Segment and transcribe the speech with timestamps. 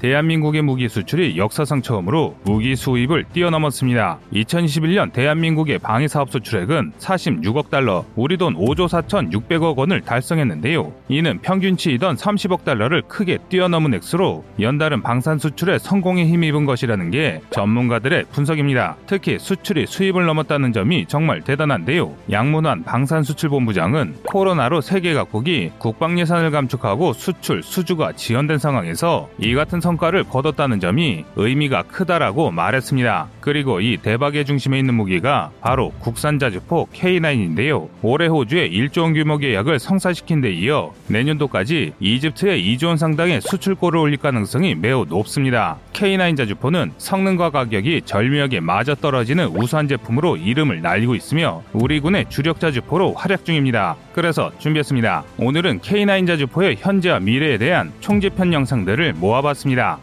[0.00, 4.18] 대한민국의 무기 수출이 역사상 처음으로 무기 수입을 뛰어넘었습니다.
[4.32, 10.92] 2021년 대한민국의 방위 사업 수출액은 46억 달러, 우리 돈 5조 4천6백억 원을 달성했는데요.
[11.08, 18.24] 이는 평균치이던 30억 달러를 크게 뛰어넘은 액수로 연달은 방산 수출에 성공에 힘입은 것이라는 게 전문가들의
[18.32, 18.96] 분석입니다.
[19.06, 22.14] 특히 수출이 수입을 넘었다는 점이 정말 대단한데요.
[22.30, 29.89] 양문환 방산수출본부장은 코로나로 세계 각국이 국방 예산을 감축하고 수출, 수주가 지연된 상황에서 이 같은 성
[29.96, 33.28] 과를 거뒀다는 점이 의미가 크다라고 말했습니다.
[33.40, 37.88] 그리고 이 대박의 중심에 있는 무기가 바로 국산 자주포 K9인데요.
[38.02, 43.98] 올해 호주에 1조 원 규모 계약을 성사시킨 데 이어 내년도까지 이집트에 2조 원 상당의 수출고를
[44.00, 45.78] 올릴 가능성이 매우 높습니다.
[45.92, 52.60] K9 자주포는 성능과 가격이 절묘하게 맞아 떨어지는 우수한 제품으로 이름을 날리고 있으며 우리 군의 주력
[52.60, 53.96] 자주포로 활약 중입니다.
[54.12, 55.24] 그래서 준비했습니다.
[55.38, 59.98] 오늘은 K9 자주포의 현재와 미래에 대한 총집편 영상들을 모아봤습니다.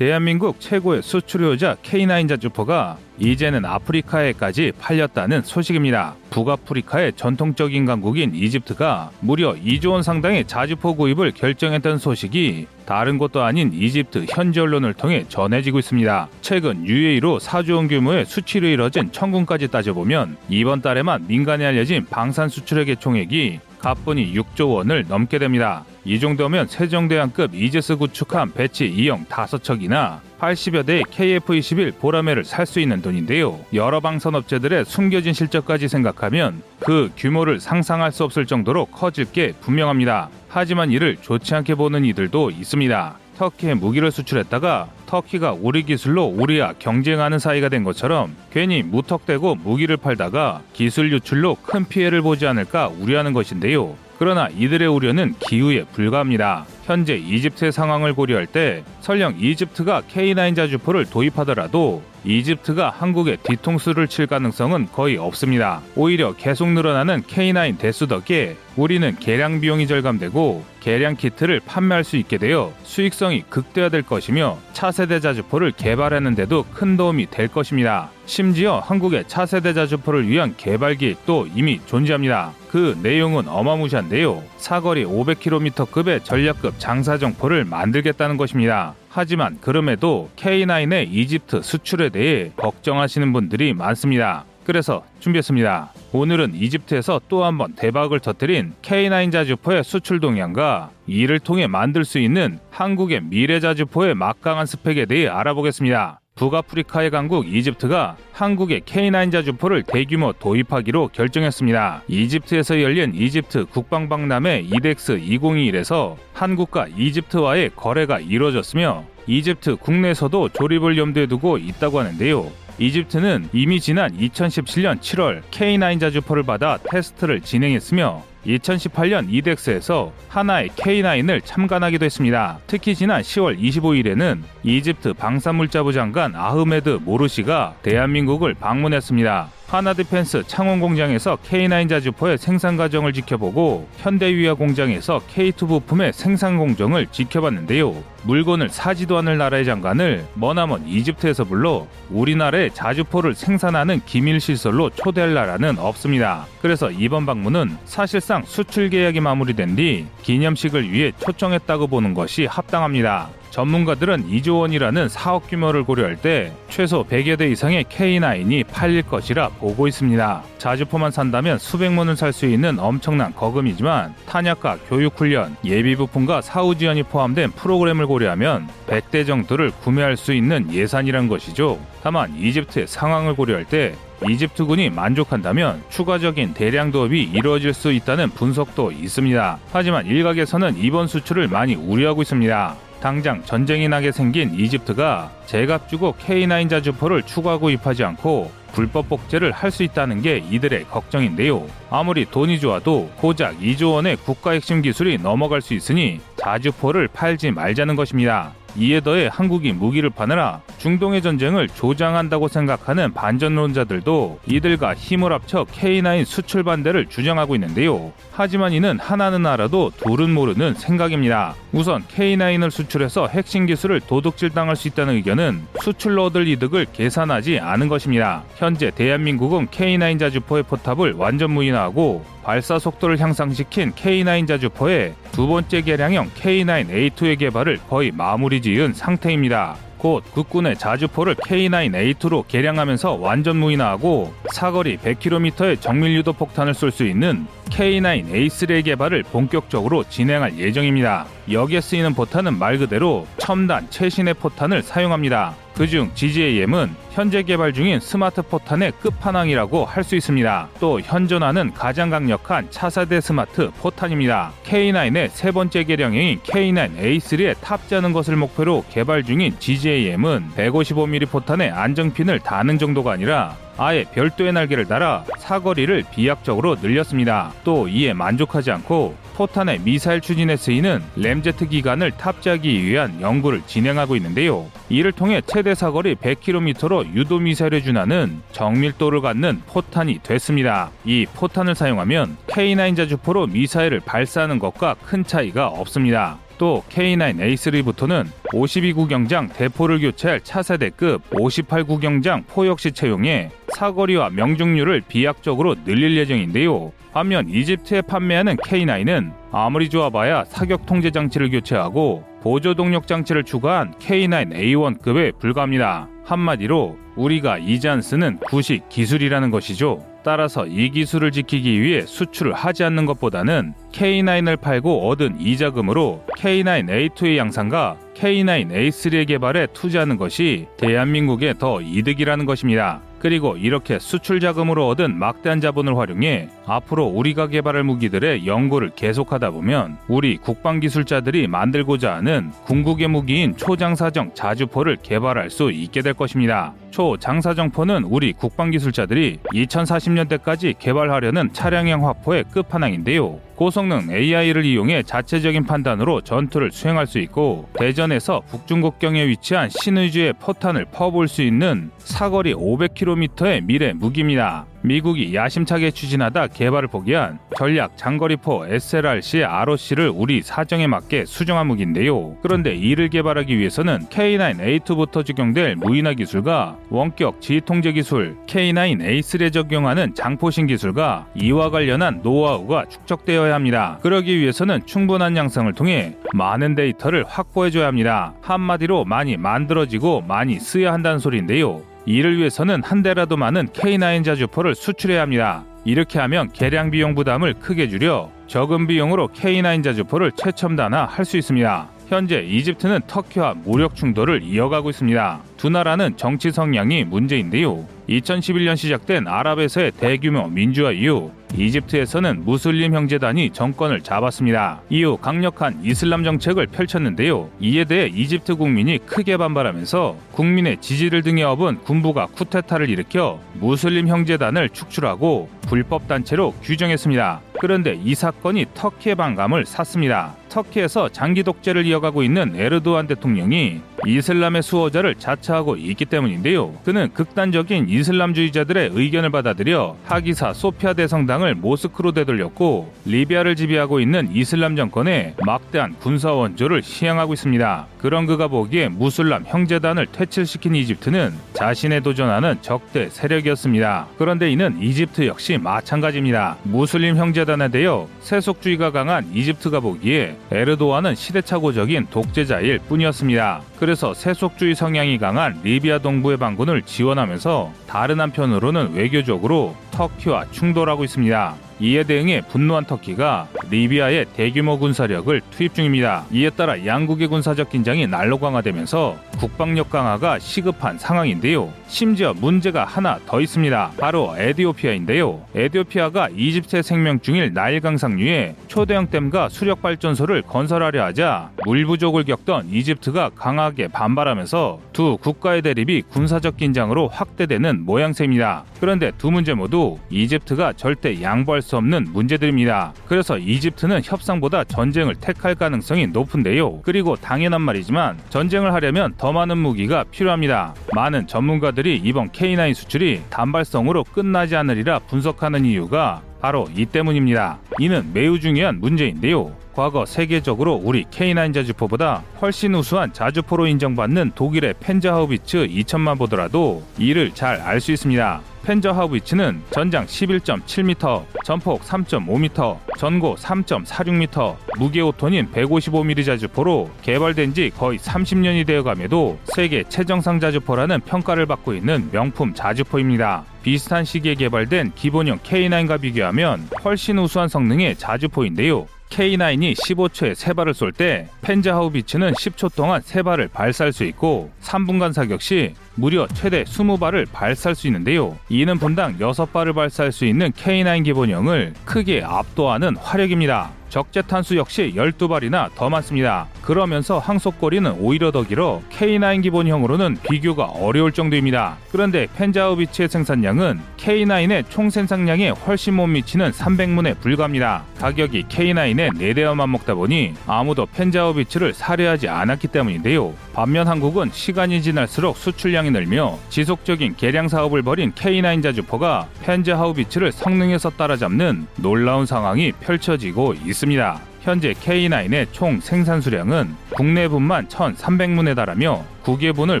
[0.00, 6.14] 대한민국 최고의 수출효자 K9 자주포가 이제는 아프리카에까지 팔렸다는 소식입니다.
[6.30, 13.74] 북아프리카의 전통적인 강국인 이집트가 무려 2조 원 상당의 자주포 구입을 결정했던 소식이 다른 곳도 아닌
[13.74, 16.28] 이집트 현지 언론을 통해 전해지고 있습니다.
[16.40, 22.96] 최근 UAE로 4조 원 규모의 수출이 이뤄진 청군까지 따져보면 이번 달에만 민간에 알려진 방산 수출액의
[22.96, 25.84] 총액이 가뿐히 6조 원을 넘게 됩니다.
[26.10, 33.00] 이 정도면 세종대왕급 이제스 구축함 배치 2형 5척이나 80여 대의 KF-21 보라매를 살 수 있는
[33.00, 33.60] 돈인데요.
[33.72, 40.30] 여러 방산업체들의 숨겨진 실적까지 생각하면 그 규모를 상상할 수 없을 정도로 커질 게 분명합니다.
[40.48, 43.16] 하지만 이를 좋지 않게 보는 이들도 있습니다.
[43.38, 50.62] 터키에 무기를 수출했다가 터키가 우리 기술로 우리와 경쟁하는 사이가 된 것처럼 괜히 무턱대고 무기를 팔다가
[50.72, 53.94] 기술 유출로 큰 피해를 보지 않을까 우려하는 것인데요.
[54.20, 56.66] 그러나 이들의 우려는 기우에 불과합니다.
[56.84, 64.88] 현재 이집트의 상황을 고려할 때 설령 이집트가 K9 자주포를 도입하더라도 이집트가 한국에 뒤통수를 칠 가능성은
[64.92, 65.80] 거의 없습니다.
[65.96, 72.36] 오히려 계속 늘어나는 K9 대수 덕에 우리는 개량 비용이 절감되고 개량 키트를 판매할 수 있게
[72.36, 78.10] 되어 수익성이 극대화될 것이며 차세대 자주포를 개발하는데도 큰 도움이 될 것입니다.
[78.26, 82.59] 심지어 한국의 차세대 자주포를 위한 개발 계획도 이미 존재합니다.
[82.70, 84.44] 그 내용은 어마무시한데요.
[84.56, 88.94] 사거리 500km급의 전략급 장사정포를 만들겠다는 것입니다.
[89.08, 94.44] 하지만 그럼에도 K9의 이집트 수출에 대해 걱정하시는 분들이 많습니다.
[94.64, 95.92] 그래서 준비했습니다.
[96.12, 102.20] 오늘은 이집트에서 또 한 번 대박을 터뜨린 K9 자주포의 수출 동향과 이를 통해 만들 수
[102.20, 106.19] 있는 한국의 미래 자주포의 막강한 스펙에 대해 알아보겠습니다.
[106.40, 112.04] 북아프리카의 강국 이집트가 한국의 K9 자 주포를 대규모 도입하기로 결정했습니다.
[112.08, 121.58] 이집트에서 열린 이집트 국방박람회 이덱스 2021에서 한국과 이집트와의 거래가 이루어졌으며 이집트 국내에서도 조립을 염두에 두고
[121.58, 122.50] 있다고 하는데요.
[122.78, 132.04] 이집트는 이미 지난 2017년 7월 K9 자주포를 받아 테스트를 진행했으며 2018년 이덱스에서 하나의 K9을 참관하기도
[132.04, 132.58] 했습니다.
[132.66, 139.48] 특히 지난 10월 25일에는 이집트 방산물자부 장관 아흐메드 모르시가 대한민국을 방문했습니다.
[139.70, 148.02] 하나디펜스 창원 공장에서 K9 자주포의 생산 과정을 지켜보고 현대위아 공장에서 K2 부품의 생산 공정을 지켜봤는데요.
[148.24, 155.78] 물건을 사지도 않을 나라의 장관을 머나먼 이집트에서 불러 우리나라의 자주포를 생산하는 기밀 시설로 초대할 나라는
[155.78, 156.46] 없습니다.
[156.60, 163.28] 그래서 이번 방문은 사실상 수출 계약이 마무리된 뒤 기념식을 위해 초청했다고 보는 것이 합당합니다.
[163.50, 169.88] 전문가들은 2조 원이라는 사업 규모를 고려할 때 최소 100여 대 이상의 K9이 팔릴 것이라 보고
[169.88, 170.42] 있습니다.
[170.58, 177.50] 자주포만 산다면 수백만 원을 살 수 있는 엄청난 거금이지만 탄약과 교육훈련, 예비부품과 사후 지원이 포함된
[177.50, 181.80] 프로그램을 고려하면 100대 정도를 구매할 수 있는 예산이란 것이죠.
[182.04, 183.96] 다만 이집트의 상황을 고려할 때
[184.28, 189.58] 이집트군이 만족한다면 추가적인 대량 도입이 이루어질 수 있다는 분석도 있습니다.
[189.72, 192.76] 하지만 일각에서는 이번 수출을 많이 우려하고 있습니다.
[193.00, 199.70] 당장 전쟁이 나게 생긴 이집트가 제값 주고 K9 자주포를 추가 구입하지 않고 불법 복제를 할
[199.70, 201.66] 수 있다는 게 이들의 걱정인데요.
[201.90, 207.96] 아무리 돈이 좋아도 고작 2조 원의 국가 핵심 기술이 넘어갈 수 있으니 자주포를 팔지 말자는
[207.96, 208.52] 것입니다.
[208.76, 216.62] 이에 더해 한국이 무기를 파느라 중동의 전쟁을 조장한다고 생각하는 반전론자들도 이들과 힘을 합쳐 K9 수출
[216.62, 218.12] 반대를 주장하고 있는데요.
[218.32, 221.54] 하지만 이는 하나는 알아도 둘은 모르는 생각입니다.
[221.72, 227.88] 우선 K9을 수출해서 핵심 기술을 도둑질 당할 수 있다는 의견은 수출로 얻을 이득을 계산하지 않은
[227.88, 228.44] 것입니다.
[228.56, 236.30] 현재 대한민국은 K9 자주포의 포탑을 완전 무인화하고 발사 속도를 향상시킨 K9 자주포의 두 번째 개량형
[236.30, 239.76] K9A2의 개발을 거의 마무리 지은 상태입니다.
[239.98, 247.46] 곧 국군의 자주포를 K9A2로 개량하면서 완전 무인화하고 사거리 100km의 정밀 유도 폭탄을 쏠 수 있는
[247.66, 251.26] K9A3의 개발을 본격적으로 진행할 예정입니다.
[251.52, 255.54] 여기에 쓰이는 포탄은 말 그대로 첨단 최신의 포탄을 사용합니다.
[255.74, 260.68] 그중 GGAM은 현재 개발 중인 스마트 포탄의 끝판왕이라고 할 수 있습니다.
[260.80, 264.52] 또 현존하는 가장 강력한 차세대 스마트 포탄입니다.
[264.64, 272.78] K9의 세 번째 개량형인 K9A3에 탑재하는 것을 목표로 개발 중인 GGAM은 155mm 포탄의 안정핀을 다는
[272.78, 277.50] 정도가 아니라 아예 별도의 날개를 달아 사거리를 비약적으로 늘렸습니다.
[277.64, 284.66] 또 이에 만족하지 않고 포탄의 미사일 추진에 쓰이는 램제트 기관을 탑재하기 위한 연구를 진행하고 있는데요.
[284.90, 290.90] 이를 통해 최대 사거리 100km로 유도 미사일에 준하는 정밀도를 갖는 포탄이 됐습니다.
[291.06, 296.36] 이 포탄을 사용하면 K9 자주포로 미사일을 발사하는 것과 큰 차이가 없습니다.
[296.60, 306.92] 또 K9A3부터는 52구경장 대포를 교체할 차세대급 58구경장 포 역시 채용해 사거리와 명중률을 비약적으로 늘릴 예정인데요.
[307.12, 315.38] 반면 이집트에 판매하는 K9은 아무리 좋아봐야 사격 통제 장치를 교체하고 보조 동력 장치를 추가한 K9A1급에
[315.38, 316.08] 불과합니다.
[316.24, 320.04] 한마디로 우리가 이제 안 쓰는 구식 기술이라는 것이죠.
[320.22, 327.96] 따라서 이 기술을 지키기 위해 수출을 하지 않는 것보다는 K9을 팔고 얻은 이자금으로 K9A2의 양산과
[328.14, 333.00] K9A3의 개발에 투자하는 것이 대한민국에 더 이득이라는 것입니다.
[333.20, 339.98] 그리고 이렇게 수출 자금으로 얻은 막대한 자본을 활용해 앞으로 우리가 개발할 무기들의 연구를 계속하다 보면
[340.08, 346.72] 우리 국방 기술자들이 만들고자 하는 궁극의 무기인 초장사정 자주포를 개발할 수 있게 될 것입니다.
[346.90, 353.38] 초 장사정포는 우리 국방 기술자들이 2040년대까지 개발하려는 차량형 화포의 끝판왕인데요.
[353.54, 361.28] 고성능 AI를 이용해 자체적인 판단으로 전투를 수행할 수 있고 대전에서 북중국경에 위치한 신의주의 포탄을 퍼볼
[361.28, 364.66] 수 있는 사거리 500km의 미래 무기입니다.
[364.82, 372.36] 미국이 야심차게 추진하다 개발을 포기한 전략 장거리포 SLRC ROC를 우리 사정에 맞게 수정한 무기인데요.
[372.42, 381.26] 그런데 이를 개발하기 위해서는 K9A2부터 적용될 무인화 기술과 원격 지휘통제 기술, K9A3에 적용하는 장포신 기술과
[381.34, 383.98] 이와 관련한 노하우가 축적되어야 합니다.
[384.02, 388.34] 그러기 위해서는 충분한 양성을 통해 많은 데이터를 확보해줘야 합니다.
[388.42, 391.89] 한마디로 많이 만들어지고 많이 쓰여야 한다는 소리인데요.
[392.06, 395.64] 이를 위해서는 한 대라도 많은 K9 자주포를 수출해야 합니다.
[395.84, 401.88] 이렇게 하면 개량 비용 부담을 크게 줄여 적은 비용으로 K9 자주포를 최첨단화 할 수 있습니다.
[402.08, 405.40] 현재 이집트는 터키와 무력 충돌을 이어가고 있습니다.
[405.56, 407.86] 두 나라는 정치 성향이 문제인데요.
[408.08, 414.82] 2011년 시작된 아랍에서의 대규모 민주화 이후 이집트에서는 무슬림 형제단이 정권을 잡았습니다.
[414.88, 417.50] 이후 강력한 이슬람 정책을 펼쳤는데요.
[417.60, 424.70] 이에 대해 이집트 국민이 크게 반발하면서 국민의 지지를 등에 업은 군부가 쿠데타를 일으켜 무슬림 형제단을
[424.70, 427.40] 축출하고 불법 단체로 규정했습니다.
[427.60, 430.39] 그런데 이 사건이 터키의 반감을 샀습니다.
[430.50, 436.74] 터키에서 장기 독재를 이어가고 있는 에르도안 대통령이 이슬람의 수호자를 자처하고 있기 때문인데요.
[436.84, 445.34] 그는 극단적인 이슬람주의자들의 의견을 받아들여 하기아 소피아 대성당을 모스크로 되돌렸고 리비아를 지배하고 있는 이슬람 정권에
[445.44, 447.86] 막대한 군사 원조를 시행하고 있습니다.
[447.98, 454.08] 그런 그가 보기에 무슬림 형제단을 퇴출시킨 이집트는 자신에 도전하는 적대 세력이었습니다.
[454.18, 456.56] 그런데 이는 이집트 역시 마찬가지입니다.
[456.64, 463.62] 무슬림 형제단에 대여 세속주의가 강한 이집트가 보기에 에르도안은 시대착오적인 독재자일 뿐이었습니다.
[463.78, 471.69] 그래서 세속주의 성향이 강한 리비아 동부의 반군을 지원하면서 다른 한편으로는 외교적으로 터키와 충돌하고 있습니다.
[471.80, 476.26] 이에 대응해 분노한 터키가 리비아에 대규모 군사력을 투입 중입니다.
[476.30, 481.72] 이에 따라 양국의 군사적 긴장이 날로 강화되면서 국방력 강화가 시급한 상황인데요.
[481.86, 483.92] 심지어 문제가 하나 더 있습니다.
[483.98, 485.42] 바로 에디오피아인데요.
[485.54, 492.68] 에디오피아가 이집트의 생명 중일 나일 강상류에 초대형 댐과 수력 발전소를 건설하려 하자 물 부족을 겪던
[492.70, 498.64] 이집트가 강하게 반발하면서 두 국가의 대립이 군사적 긴장으로 확대되는 모양새입니다.
[498.80, 502.92] 그런데 두 문제 모두 이집트가 절대 양보할 수 없는 문제들입니다.
[503.06, 506.82] 그래서 이집트는 협상보다 전쟁을 택할 가능성이 높은데요.
[506.82, 510.74] 그리고 당연한 말이지만 전쟁을 하려면 더 많은 무기가 필요합니다.
[510.94, 517.58] 많은 전문가들이 이번 K9 수출이 단발성으로 끝나지 않으리라 분석하는 이유가 바로 이 때문입니다.
[517.80, 519.56] 이는 매우 중요한 문제인데요.
[519.72, 527.58] 과거 세계적으로 우리 K9 자주포보다 훨씬 우수한 자주포로 인정받는 독일의 펜자하우비츠 2000만 보더라도 이를 잘
[527.62, 528.42] 알 수 있습니다.
[528.62, 537.98] 펜저 하우비츠는 전장 11.7m, 전폭 3.5m, 전고 3.46m, 무게 5톤인 155mm 자주포로 개발된 지 거의
[537.98, 543.44] 30년이 되어감에도 세계 최정상 자주포라는 평가를 받고 있는 명품 자주포입니다.
[543.62, 548.88] 비슷한 시기에 개발된 기본형 K9과 비교하면 훨씬 우수한 성능 의 자주포인데요.
[549.10, 555.74] K9이 15초에 3발을 쏠 때 펜자하우비츠는 10초 동안 3발을 발사할 수 있고 3분간 사격 시
[555.94, 558.38] 무려 최대 20발을 발사할 수 있는데요.
[558.48, 563.79] 이는 분당 6발을 발사할 수 있는 K9 기본형을 크게 압도하는 화력입니다.
[563.90, 566.46] 적재 탄수 역시 12발이나 더 많습니다.
[566.62, 571.76] 그러면서 항속거리는 오히려 더 길어 K9 기본형으로는 비교가 어려울 정도입니다.
[571.90, 577.82] 그런데 펜자우비치의 생산량은 K9의 총 생산량에 훨씬 못 미치는 300문에 불과합니다.
[577.98, 583.34] 가격이 K9의 4대어만 먹다 보니 아무도 펜자우비치를 사려하지 않았기 때문인데요.
[583.52, 591.66] 반면 한국은 시간이 지날수록 수출량이 늘며 지속적인 개량 사업을 벌인 K9 자주포가 펜자하우비치를 성능에서 따라잡는
[591.76, 593.79] 놀라운 상황이 펼쳐지고 있습니다.
[593.80, 594.20] 있습니다.
[594.42, 599.80] 현재 K9의 총 생산 수량은 국내분만 1,300문에 달하며 국외분을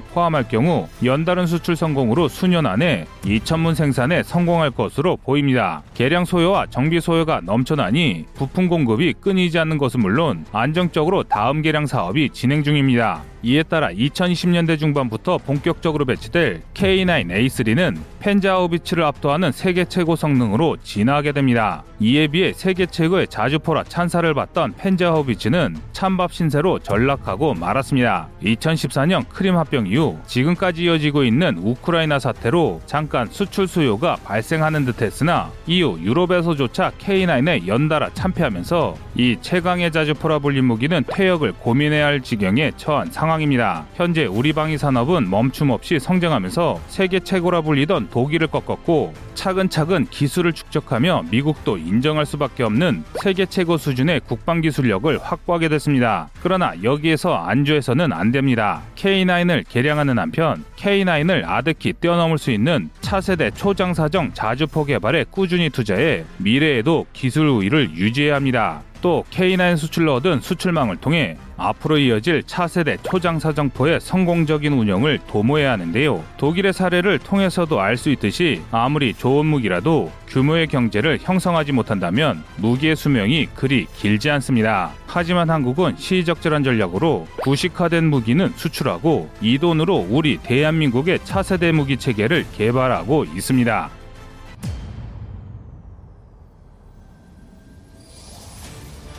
[0.00, 5.82] 포함할 경우 연달은 수출 성공으로 수년 안에 2천문 생산에 성공할 것으로 보입니다.
[5.94, 12.30] 개량 소요와 정비 소요가 넘쳐나니 부품 공급이 끊이지 않는 것은 물론 안정적으로 다음 개량 사업이
[12.30, 13.22] 진행 중입니다.
[13.42, 21.82] 이에 따라 2020년대 중반부터 본격적으로 배치될 K9A3는 펜자우비치를 압도하는 세계 최고 성능으로 진화하게 됩니다.
[22.00, 28.28] 이에 비해 세계 최고의 자주포라 찬사를 받던 펜자우비치는 찬밥 신세로 전락하고 말았습니다.
[28.42, 35.98] 2014년 크림 합병 이후 지금까지 이어지고 있는 우크라이나 사태로 잠깐 수출 수요가 발생하는 듯했으나 이후
[36.00, 43.86] 유럽에서조차 K9에 연달아 참패하면서 이 최강의 자주포라 불린 무기는 퇴역을 고민해야 할 지경에 처한 상황입니다.
[43.94, 51.24] 현재 우리 방위 산업은 멈춤 없이 성장하면서 세계 최고라 불리던 독일을 꺾었고 차근차근 기술을 축적하며
[51.30, 56.28] 미국도 인정할 수밖에 없는 세계 최고 수준의 국방 기술력을 확보하게 됐습니다.
[56.42, 58.82] 그러나 여기에서 안주해서는 안 됩니다.
[59.20, 67.06] K9을 개량하는 한편 K9을 아득히 뛰어넘을 수 있는 차세대 초장사정 자주포 개발에 꾸준히 투자해 미래에도
[67.12, 68.82] 기술 우위를 유지해야 합니다.
[69.00, 76.24] 또 K9 수출로 얻은 수출망을 통해 앞으로 이어질 차세대 초장사정포의 성공적인 운영을 도모해야 하는데요.
[76.38, 83.48] 독일의 사례를 통해서도 알 수 있듯이 아무리 좋은 무기라도 규모의 경제를 형성하지 못한다면 무기의 수명이
[83.54, 84.92] 그리 길지 않습니다.
[85.06, 93.24] 하지만 한국은 시적절한 전략으로 구식화된 무기는 수출하고 이 돈으로 우리 대한민국의 차세대 무기 체계를 개발하고
[93.24, 93.99] 있습니다.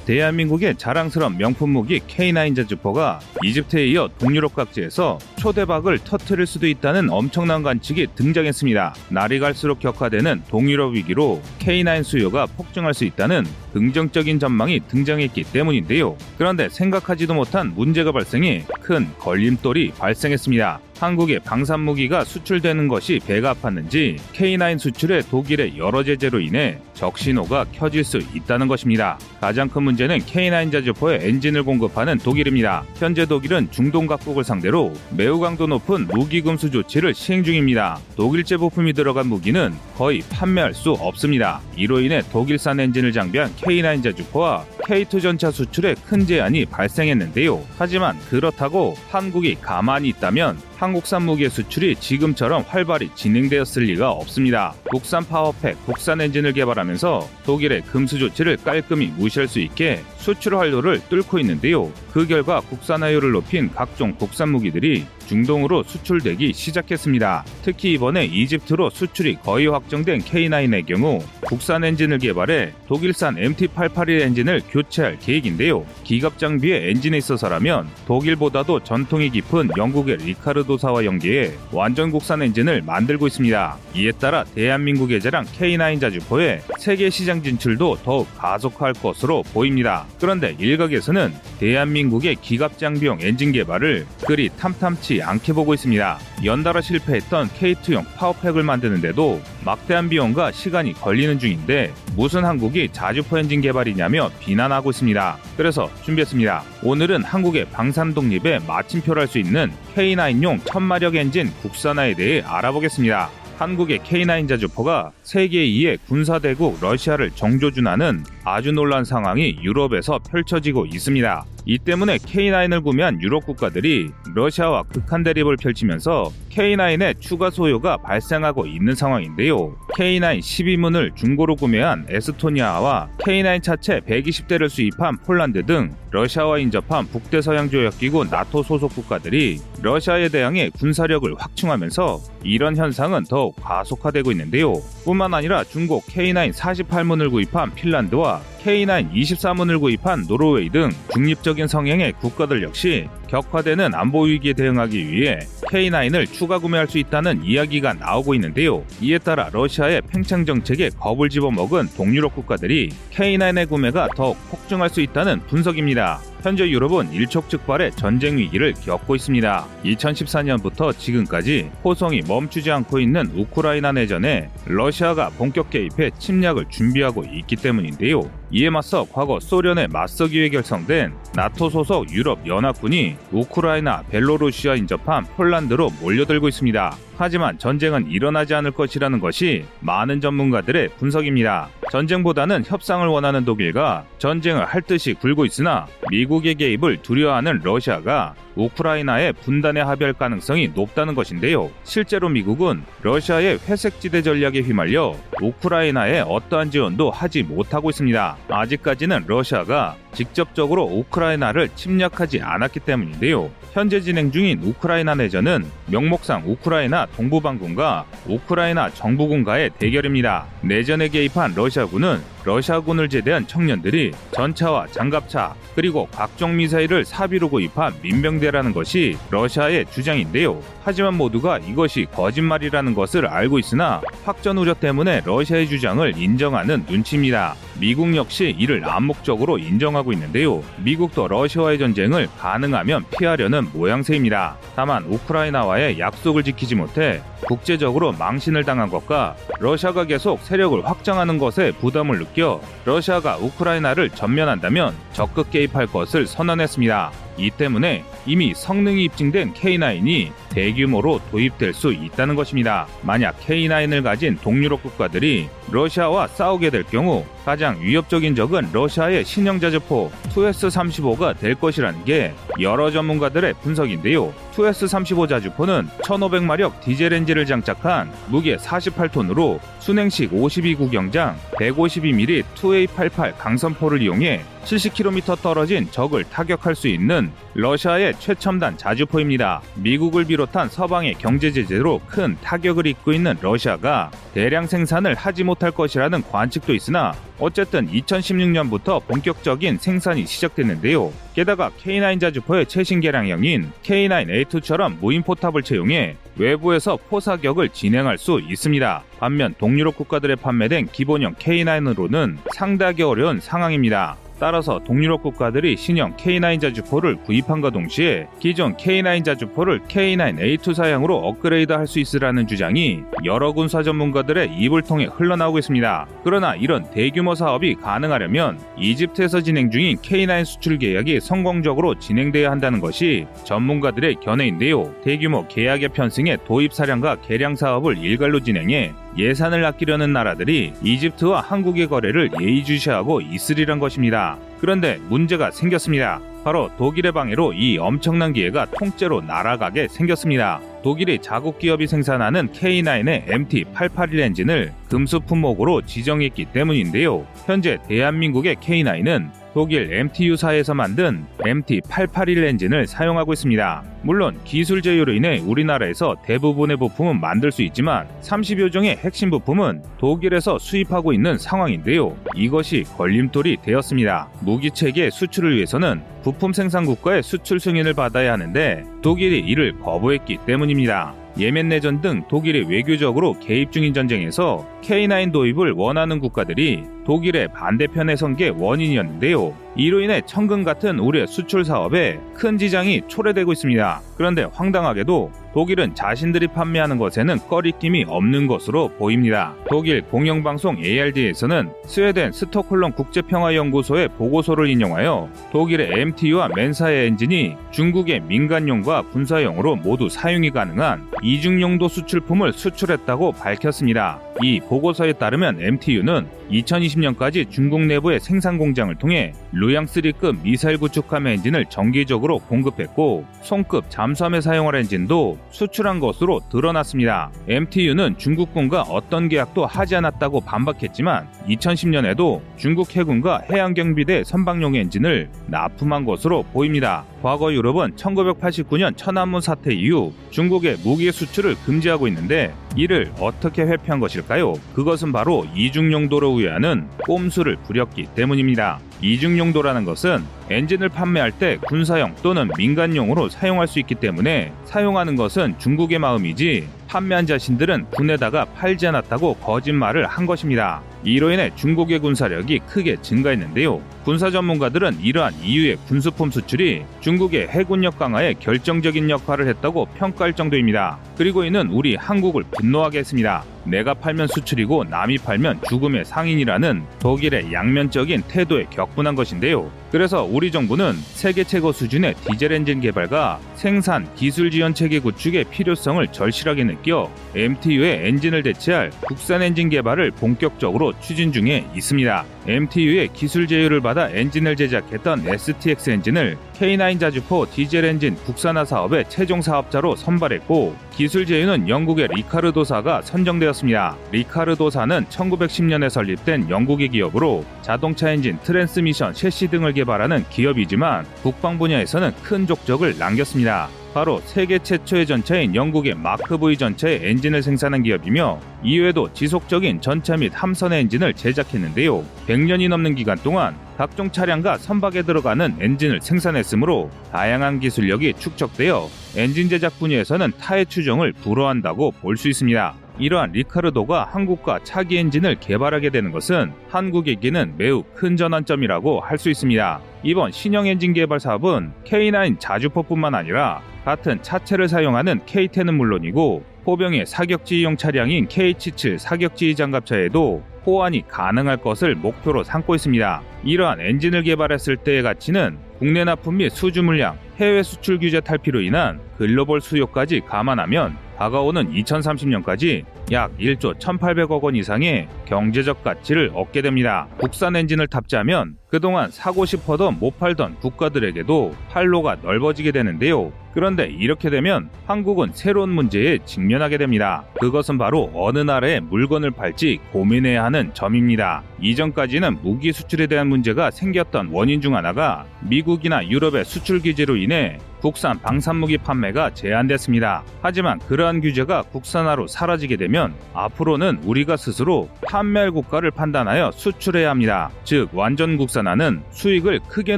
[0.05, 7.63] 대한민국의 자랑스러운 명품 무기 K9 자주포가 이집트에 이어 동유럽 각지에서 초대박을 터트릴 수도 있다는 엄청난
[7.63, 8.95] 관측이 등장했습니다.
[9.09, 16.17] 날이 갈수록 격화되는 동유럽 위기로 K9 수요가 폭증할 수 있다는 긍정적인 전망이 등장했기 때문인데요.
[16.37, 20.90] 그런데 생각하지도 못한 문제가 발생해 큰 걸림돌이 발생했습니다.
[21.01, 28.03] 한국의 방산 무기가 수출되는 것이 배가 아팠는지 K9 수출의 독일의 여러 제재로 인해 적신호가 켜질
[28.03, 29.17] 수 있다는 것입니다.
[29.39, 32.83] 가장 큰 문제는 K9 자주포의 엔진을 공급하는 독일입니다.
[32.97, 37.99] 현재 독일은 중동 각국을 상대로 매우 강도 높은 무기 금수 조치를 시행 중입니다.
[38.15, 41.61] 독일제 부품이 들어간 무기는 거의 판매할 수 없습니다.
[41.75, 47.59] 이로 인해 독일산 엔진을 장비한 K9 자주포와 K2 전차 수출에 큰 제한이 발생했는데요.
[47.79, 54.73] 하지만 그렇다고 한국이 가만히 있다면 한 국산 무기 수출이 지금처럼 활발히 진행되었을 리가 없습니다.
[54.89, 61.39] 국산 파워팩, 국산 엔진을 개발하면서 독일의 금수 조치를 깔끔히 무시할 수 있게 수출 활로를 뚫고
[61.39, 61.91] 있는데요.
[62.11, 67.45] 그 결과 국산화율을 높인 각종 국산 무기들이 중동으로 수출되기 시작했습니다.
[67.63, 75.17] 특히 이번에 이집트로 수출이 거의 확정된 K9의 경우 국산 엔진을 개발해 독일산 MT881 엔진을 교체할
[75.19, 75.85] 계획인데요.
[76.03, 83.77] 기갑 장비의 엔진에 있어서라면 독일보다도 전통이 깊은 영국의 리카르도사와 연계해 완전 국산 엔진을 만들고 있습니다.
[83.95, 90.05] 이에 따라 대한민국의 자랑 K9 자주포의 세계 시장 진출도 더욱 가속화할 것으로 보입니다.
[90.19, 96.19] 그런데 일각에서는 대한민국의 기갑 장비용 엔진 개발을 그리 탐탐치 않게 보고 있습니다.
[96.43, 104.29] 연달아 실패했던 K2용 파워팩을 만드는데도 막대한 비용과 시간이 걸리는 중인데 무슨 한국이 자주포 엔진 개발이냐며
[104.39, 105.37] 비난하고 있습니다.
[105.57, 106.63] 그래서 준비했습니다.
[106.83, 113.29] 오늘은 한국의 방산 독립에 마침표를 할 수 있는 K9용 천 마력 엔진 국산화에 대해 알아보겠습니다.
[113.57, 121.45] 한국의 K9 자주포가 세계 2위의 군사대국 러시아를 정조준하는 아주 놀라운 상황이 유럽에서 펼쳐지고 있습니다.
[121.65, 128.95] 이 때문에 K9을 구매한 유럽 국가들이 러시아와 극한 대립을 펼치면서 K9의 추가 소요가 발생하고 있는
[128.95, 129.75] 상황인데요.
[129.95, 138.63] K9 12문을 중고로 구매한 에스토니아와 K9 차체 120대를 수입한 폴란드 등 러시아와 인접한 북대서양조약기구 나토
[138.63, 144.73] 소속 국가들이 러시아에 대항해 군사력을 확충하면서 이런 현상은 더욱 가속화되고 있는데요.
[145.05, 148.30] 뿐만 아니라 중국 K9 48문을 구입한 핀란드와
[148.63, 156.31] K9 24문을 구입한 노르웨이 등 중립적인 성향의 국가들 역시 격화되는 안보 위기에 대응하기 위해 K9을
[156.31, 158.83] 추가 구매할 수 있다는 이야기가 나오고 있는데요.
[159.01, 165.41] 이에 따라 러시아의 팽창 정책에 겁을 집어먹은 동유럽 국가들이 K9의 구매가 더욱 폭증할 수 있다는
[165.47, 166.30] 분석입니다.
[166.41, 169.67] 현재 유럽은 일촉즉발의 전쟁 위기를 겪고 있습니다.
[169.85, 178.40] 2014년부터 지금까지 호성이 멈추지 않고 있는 우크라이나 내전에 러시아가 본격 개입해 침략을 준비하고 있기 때문인데요.
[178.53, 185.89] 이에 맞서 과거 소련에 맞서기 위해 결성된 나토 소속 유럽 연합군이 우크라이나, 벨로루시아 인접한 폴란드로
[186.01, 186.95] 몰려들고 있습니다.
[187.17, 191.69] 하지만 전쟁은 일어나지 않을 것이라는 것이 많은 전문가들의 분석입니다.
[191.91, 199.81] 전쟁보다는 협상을 원하는 독일과 전쟁을 할 듯이 굴고 있으나 미국의 개입을 두려워하는 러시아가 우크라이나의 분단에
[199.81, 201.69] 합의할 가능성이 높다는 것인데요.
[201.83, 208.37] 실제로 미국은 러시아의 회색지대 전략에 휘말려 우크라이나에 어떠한 지원도 하지 못하고 있습니다.
[208.49, 213.49] 아직까지는 러시아가 직접적으로 우크라이나를 침략하지 않았기 때문인데요.
[213.73, 220.45] 현재 진행 중인 우크라이나 내전은 명목상 우크라이나 동부반군과 우크라이나 정부군과의 대결입니다.
[220.61, 229.17] 내전에 개입한 러시아군은 러시아군을 제대한 청년들이 전차와 장갑차 그리고 각종 미사일을 사비로 구입한 민병대라는 것이
[229.29, 230.61] 러시아의 주장인데요.
[230.83, 237.55] 하지만 모두가 이것이 거짓말이라는 것을 알고 있으나 확전 우려 때문에 러시아의 주장을 인정하는 눈치입니다.
[237.81, 240.61] 미국 역시 이를 암묵적으로 인정하고 있는데요.
[240.83, 244.55] 미국도 러시아와의 전쟁을 가능하면 피하려는 모양새입니다.
[244.75, 252.19] 다만 우크라이나와의 약속을 지키지 못해 국제적으로 망신을 당한 것과 러시아가 계속 세력을 확장하는 것에 부담을
[252.19, 257.11] 느껴 러시아가 우크라이나를 전면한다면 적극 개입할 것을 선언했습니다.
[257.37, 262.87] 이 때문에 이미 성능이 입증된 K9이 대규모로 도입될 수 있다는 것입니다.
[263.01, 270.11] 만약 K9을 가진 동유럽 국가들이 러시아와 싸우게 될 경우 가장 위협적인 적은 러시아의 신형 자주포
[270.29, 274.33] 2S-35가 될 것이라는 게 여러 전문가들의 분석인데요.
[274.53, 285.41] 2S-35 자주포는 1500마력 디젤 엔진을 장착한 무게 48톤으로 순행식 52구경장 152mm 2A88 강선포를 이용해 70km
[285.41, 289.61] 떨어진 적을 타격할 수 있는 러시아의 최첨단 자주포입니다.
[289.75, 295.71] 미국을 비롯 한 서방의 경제 제재로 큰 타격을 입고 있는 러시아가 대량 생산을 하지 못할
[295.71, 301.11] 것이라는 관측도 있으나 어쨌든 2016년부터 본격적인 생산이 시작됐는데요.
[301.33, 309.03] 게다가 K9 자주포의 최신 개량형인 K9A2처럼 무인 포탑을 채용해 외부에서 포사격을 진행할 수 있습니다.
[309.19, 314.17] 반면 동유럽 국가들에 판매된 기본형 K9으로는 상당히 어려운 상황입니다.
[314.41, 321.91] 따라서 동유럽 국가들이 신형 K9 자주포를 구입함과 동시에 기존 K9 자주포를 K9A2 사양으로 업그레이드 할
[321.91, 326.07] 수 있으라는 주장이 여러 군사 전문가들의 입을 통해 흘러나오고 있습니다.
[326.23, 333.27] 그러나 이런 대규모 사업이 가능하려면 이집트에서 진행 중인 K9 수출 계약이 성공적으로 진행돼야 한다는 것이
[333.43, 334.95] 전문가들의 견해인데요.
[335.03, 342.31] 대규모 계약의 편승에 도입 사량과 개량 사업을 일괄로 진행해 예산을 아끼려는 나라들이 이집트와 한국의 거래를
[342.39, 344.37] 예의주시하고 있으리란 것입니다.
[344.59, 346.21] 그런데 문제가 생겼습니다.
[346.43, 350.59] 바로 독일의 방해로 이 엄청난 기회가 통째로 날아가게 생겼습니다.
[350.83, 357.27] 독일이 자국 기업이 생산하는 K9의 MT881 엔진을 금수 품목으로 지정했기 때문인데요.
[357.45, 363.83] 현재 대한민국의 K9은 독일 MTU사에서 만든 MT881 엔진을 사용하고 있습니다.
[364.03, 370.57] 물론 기술 제휴로 인해 우리나라에서 대부분의 부품은 만들 수 있지만 30여 종의 핵심 부품은 독일에서
[370.57, 372.15] 수입하고 있는 상황인데요.
[372.35, 374.29] 이것이 걸림돌이 되었습니다.
[374.41, 381.20] 무기 체계 수출을 위해서는 부품 생산 국가의 수출 승인을 받아야 하는데 독일이 이를 거부했기 때문입니다.
[381.37, 388.35] 예멘 내전 등 독일이 외교적으로 개입 중인 전쟁에서 K9 도입을 원하는 국가들이 독일의 반대편에 선
[388.35, 389.53] 게 원인이었는데요.
[389.75, 394.01] 이로 인해 천금 같은 우리의 수출 사업에 큰 지장이 초래되고 있습니다.
[394.15, 399.53] 그런데 황당하게도 독일은 자신들이 판매하는 것에는 거리낌이 없는 것으로 보입니다.
[399.69, 409.75] 독일 공영방송 ARD에서는 스웨덴 스톡홀름 국제평화연구소의 보고서를 인용하여 독일의 MTU와 MAN사의 엔진이 중국의 민간용과 군사용으로
[409.75, 414.19] 모두 사용이 가능한 이중용도 수출품을 수출했다고 밝혔습니다.
[414.41, 422.39] 이 보고서에 따르면 MTU는 2020년까지 중국 내부의 생산 공장을 통해 루양3급 미사일 구축함 엔진을 정기적으로
[422.39, 427.29] 공급했고 송급 잠수함에 사용할 엔진도 수출한 것으로 드러났습니다.
[427.47, 436.43] MTU는 중국군과 어떤 계약도 하지 않았다고 반박했지만 2010년에도 중국 해군과 해양경비대 선박용 엔진을 납품한 것으로
[436.53, 437.05] 보입니다.
[437.21, 444.53] 과거 유럽은 1989년 천안문 사태 이후 중국의 무기 수출을 금지하고 있는데 이를 어떻게 회피한 것일까요?
[444.73, 448.79] 그것은 바로 이중 용도로 우회하는 꼼수를 부렸기 때문입니다.
[449.01, 455.55] 이중 용도라는 것은 엔진을 판매할 때 군사용 또는 민간용으로 사용할 수 있기 때문에 사용하는 것은
[455.59, 460.81] 중국의 마음이지 판매한 자신들은 군에다가 팔지 않았다고 거짓말을 한 것입니다.
[461.03, 463.81] 이로 인해 중국의 군사력이 크게 증가했는데요.
[464.03, 470.97] 군사 전문가들은 이러한 이유의 군수품 수출이 중국의 해군력 강화에 결정적인 역할을 했다고 평가할 정도입니다.
[471.17, 473.43] 그리고 이는 우리 한국을 분노하게 했습니다.
[473.63, 479.69] 내가 팔면 수출이고 남이 팔면 죽음의 상인이라는 독일의 양면적인 태도에 격분한 것인데요.
[479.91, 486.07] 그래서 우리 정부는 세계 최고 수준의 디젤 엔진 개발과 생산, 기술 지원 체계 구축의 필요성을
[486.07, 492.25] 절실하게 느껴 MTU의 엔진을 대체할 국산 엔진 개발을 본격적으로 추진 중에 있습니다.
[492.47, 499.41] MTU의 기술 제휴를 받아 엔진을 제작했던 STX 엔진을 K9 자주포 디젤 엔진 국산화 사업의 최종
[499.41, 503.97] 사업자로 선발했고 기술 제휴는 영국의 리카르도사가 선정되었습니다.
[504.11, 512.45] 리카르도사는 1910년에 설립된 영국의 기업으로 자동차 엔진, 트랜스미션, 섀시 등을 개발하는 기업이지만 국방 분야에서는 큰
[512.45, 513.69] 족적을 남겼습니다.
[513.93, 520.31] 바로 세계 최초의 전차인 영국의 마크 V 전차의 엔진을 생산한 기업이며 이외에도 지속적인 전차 및
[520.33, 522.03] 함선 엔진을 제작했는데요.
[522.27, 529.77] 100년이 넘는 기간 동안 각종 차량과 선박에 들어가는 엔진을 생산했으므로 다양한 기술력이 축적되어 엔진 제작
[529.79, 532.80] 분야에서는 타의 추종을 불허한다고 볼 수 있습니다.
[532.99, 539.79] 이러한 리카르도가 한국과 차기 엔진을 개발하게 되는 것은 한국에게는 매우 큰 전환점이라고 할 수 있습니다.
[540.03, 547.77] 이번 신형 엔진 개발 사업은 K9 자주포뿐만 아니라 같은 차체를 사용하는 K10은 물론이고 포병의 사격지휘용
[547.77, 553.21] 차량인 K77 사격지휘 장갑차에도 호환이 가능할 것을 목표로 삼고 있습니다.
[553.43, 558.99] 이러한 엔진을 개발했을 때의 가치는 국내 납품 및 수주 물량, 해외 수출 규제 탈피로 인한
[559.17, 567.07] 글로벌 수요까지 감안하면 다가오는 2030년까지 약 1조 1,800억 원 이상의 경제적 가치를 얻게 됩니다.
[567.19, 573.31] 국산 엔진을 탑재하면 그동안 사고 싶어도 못 팔던 국가들에게도 활로가 넓어지게 되는데요.
[573.53, 577.25] 그런데 이렇게 되면 한국은 새로운 문제에 직면하게 됩니다.
[577.39, 581.43] 그것은 바로 어느 나라에 물건을 팔지 고민해야 하는 점입니다.
[581.61, 588.19] 이전까지는 무기 수출에 대한 문제가 생겼던 원인 중 하나가 미국이나 유럽의 수출 규제로 인해 국산
[588.21, 590.23] 방산무기 판매가 제한됐습니다.
[590.41, 597.49] 하지만 그러한 규제가 국산화로 사라지게 되면 앞으로는 우리가 스스로 판매할 국가를 판단하여 수출해야 합니다.
[597.63, 599.97] 즉 완전 국산화는 수익을 크게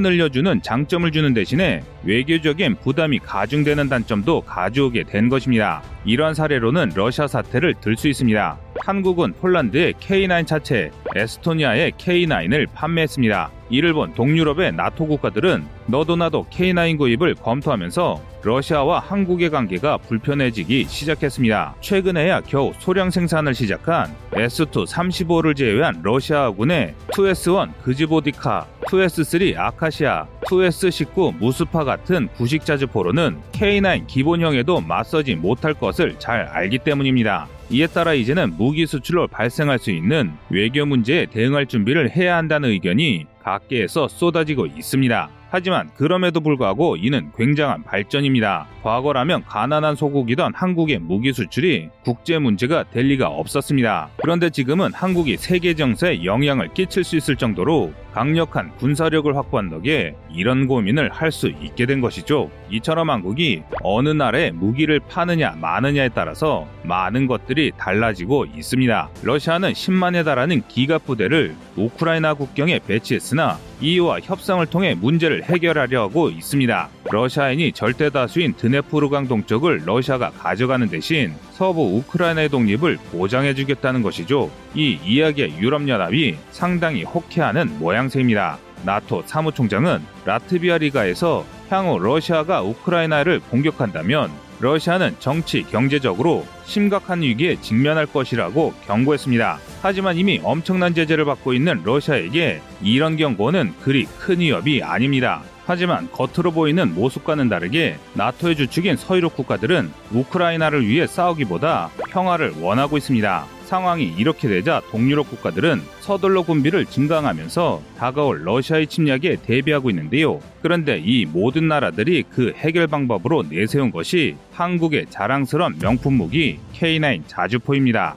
[0.00, 5.82] 늘려주는 장점을 주는 대신에 외교적인 부담이 가중되는 단점도 가져오게 된 것입니다.
[6.04, 8.58] 이러한 사례로는 러시아 사태를 들 수 있습니다.
[8.80, 13.50] 한국은 폴란드의 K9 차체, 에스토니아의 K9을 판매했습니다.
[13.70, 21.76] 이를 본 동유럽의 나토 국가들은 너도 나도 K9 구입을 검토하면서 러시아와 한국의 관계가 불편해지기 시작했습니다.
[21.80, 32.28] 최근에야 겨우 소량 생산을 시작한 S2-35를 제외한 러시아군의 2S1 그즈보디카, 2S3 아카시아, 2S19 무스파 같은
[32.36, 37.48] 구식 자주포로는 K9 기본형에도 맞서지 못할 것을 잘 알기 때문입니다.
[37.70, 43.26] 이에 따라 이제는 무기 수출로 발생할 수 있는 외교 문제에 대응할 준비를 해야 한다는 의견이
[43.42, 45.30] 각계에서 쏟아지고 있습니다.
[45.54, 48.66] 하지만 그럼에도 불구하고 이는 굉장한 발전입니다.
[48.82, 54.08] 과거라면 가난한 소국이던 한국의 무기 수출이 국제 문제가 될 리가 없었습니다.
[54.16, 60.66] 그런데 지금은 한국이 세계 정세에 영향을 끼칠 수 있을 정도로 강력한 군사력을 확보한 덕에 이런
[60.66, 62.50] 고민을 할 수 있게 된 것이죠.
[62.70, 69.08] 이처럼 한국이 어느 나라에 무기를 파느냐 마느냐에 따라서 많은 것들이 달라지고 있습니다.
[69.22, 76.88] 러시아는 10만에 달하는 기갑 부대를 우크라이나 국경에 배치했으나 이와 협상을 통해 문제를 해결하려 하고 있습니다.
[77.10, 84.50] 러시아인이 절대 다수인 드네프르강 동쪽을 러시아가 가져가는 대신 서부 우크라이나의 독립을 보장해주겠다는 것이죠.
[84.74, 88.58] 이 이야기에 유럽연합이 상당히 호쾌하는 모양새입니다.
[88.84, 98.74] 나토 사무총장은 라트비아 리가에서 향후 러시아가 우크라이나를 공격한다면 러시아는 정치, 경제적으로 심각한 위기에 직면할 것이라고
[98.86, 99.58] 경고했습니다.
[99.82, 105.42] 하지만 이미 엄청난 제재를 받고 있는 러시아에게 이런 경고는 그리 큰 위협이 아닙니다.
[105.66, 113.53] 하지만 겉으로 보이는 모습과는 다르게 나토의 주축인 서유럽 국가들은 우크라이나를 위해 싸우기보다 평화를 원하고 있습니다.
[113.64, 120.40] 상황이 이렇게 되자 동유럽 국가들은 서둘러 군비를 증강하면서 다가올 러시아의 침략에 대비하고 있는데요.
[120.62, 128.16] 그런데 이 모든 나라들이 그 해결 방법으로 내세운 것이 한국의 자랑스러운 명품 무기 K9 자주포입니다.